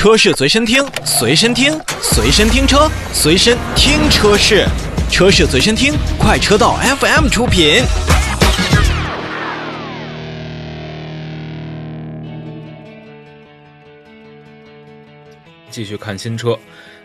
[0.00, 4.64] 车市随身听，随身听，随身听车，随身听车市，
[5.10, 7.82] 车市随身听，快车道 FM 出品。
[15.68, 16.58] 继续看新车，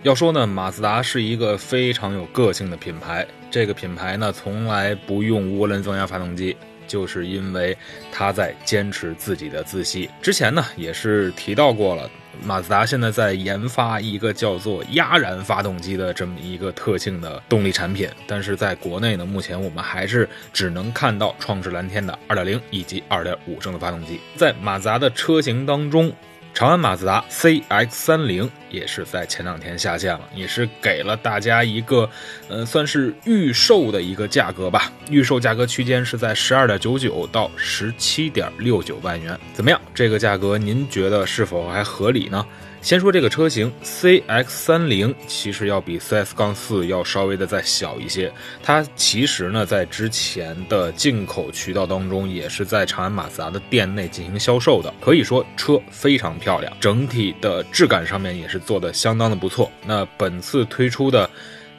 [0.03, 3.27] 要说呢，马自达是一个非常有个性的品牌。
[3.51, 6.55] 这个品牌呢，从来不用涡轮增压发动机，
[6.87, 7.77] 就是因为
[8.11, 10.09] 他在坚持自己的自吸。
[10.21, 12.09] 之前呢，也是提到过了，
[12.43, 18.09] 马自达现在在研发一个叫做压燃发动机的这么一个特性的动力产品。
[18.27, 24.19] 但是在国内呢，目前我们还是只能看到创世蓝天的2.0以及2.5升的发动机。
[24.35, 26.11] 在马自达的车型当中，
[26.55, 32.09] 长安马自达 CX 三零也是在前两天下线了，也是给了大家一个，
[32.47, 34.89] 呃，算是预售的一个价格吧。
[35.09, 39.81] 预售价格区间是在十二点九九到十七点六九万元，怎么样？
[39.93, 42.47] 这个价格您觉得是否还合理呢？
[42.85, 48.31] 先说这个车型 CX 三零，其实要比 CS 杠四要稍微的再小一些。
[48.61, 54.93] 它其实呢，在之前的进口渠道当中，也是在长安马自达的店内进行销售的。
[55.01, 59.71] 可以说车非常漂亮，整体的质感上面也是做的相当的不错。
[59.83, 61.27] 那本次推出的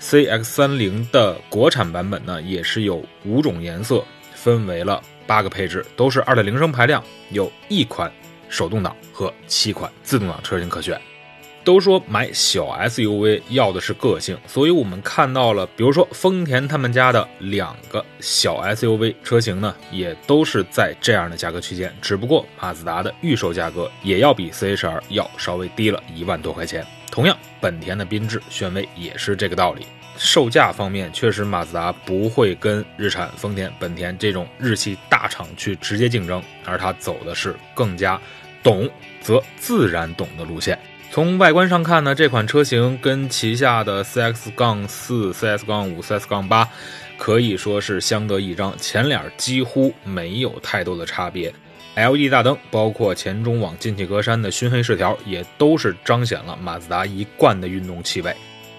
[0.00, 8.10] CX 三零的国产版本呢，也是有五种颜色，分为了八个配置，都是二点零升排量，有一款。
[8.48, 11.00] 手动挡和七款自动挡车型可选。
[11.64, 21.92] 都说买小 SUV 要的是个性，所以我们看到了，比如说丰田他们家的两个小 SUV 车型呢，也都是在这样的价格区间。
[22.00, 26.86] 只不过马自达的预售价格也要比 CHR 要稍微低了一万多块钱。
[27.10, 29.86] 同样，本田的缤智、轩威也是这个道理。
[30.16, 38.18] 售价方面，确实马自达不会跟日产、丰田、本田这种日系大厂去直接竞争，而它走的是更加
[38.66, 40.76] 懂则自然懂的路线。
[41.12, 46.68] 从外观上看呢，这款车型跟旗下的 CX 杠四、CS 杠五、CS 杠八
[47.16, 51.54] 可以说是相得益彰，前脸几乎没有太多的差别。
[51.94, 58.34] LED 大灯，包括前中网进气格栅的熏黑饰条，也都是彰显了马自达一贯的运动气味。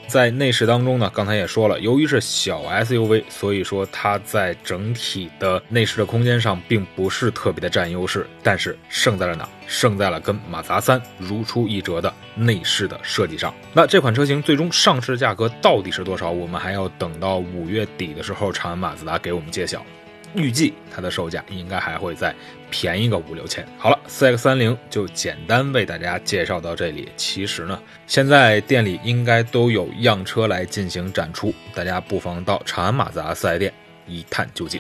[0.08, 8.26] 在内饰当中呢，刚才也说了，由于是小 SUV，所以说它在整体的内饰的空间上并不是特别的占优势。
[8.42, 9.48] 但是胜在了哪？
[9.68, 13.54] 胜在了跟马自达三如出一辙的内饰的设计上。
[13.74, 16.32] 那这款车型最终上市价格到底是多少？
[16.32, 19.86] 我们还要等到五月底的时候，长安马自达给我们揭晓。
[20.34, 22.34] 预计它的售价应该还会再
[22.70, 23.66] 便宜个五六千。
[23.78, 27.10] 好了，CX 三零就简单为大家介绍到这里。
[27.16, 33.74] 其实呢，现在店里应该都有样车来进行展出，大家不妨到长安马自达四 S 店
[34.06, 34.80] 一探究竟。